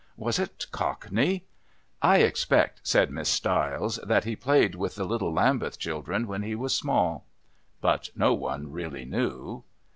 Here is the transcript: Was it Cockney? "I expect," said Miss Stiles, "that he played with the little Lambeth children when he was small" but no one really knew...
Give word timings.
Was 0.17 0.39
it 0.39 0.65
Cockney? 0.71 1.45
"I 2.01 2.21
expect," 2.23 2.87
said 2.87 3.11
Miss 3.11 3.29
Stiles, 3.29 3.97
"that 4.03 4.23
he 4.23 4.35
played 4.35 4.73
with 4.73 4.95
the 4.95 5.03
little 5.03 5.31
Lambeth 5.31 5.77
children 5.77 6.25
when 6.25 6.41
he 6.41 6.55
was 6.55 6.75
small" 6.75 7.27
but 7.81 8.09
no 8.15 8.33
one 8.33 8.71
really 8.71 9.05
knew... 9.05 9.63